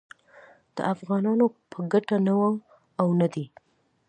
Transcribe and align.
د 0.75 0.77
افغانانو 0.93 1.45
په 1.71 1.79
ګټه 1.91 2.17
نه 2.25 2.33
و 2.39 2.41
او 3.01 3.07
نه 3.19 3.27
دی 3.33 3.45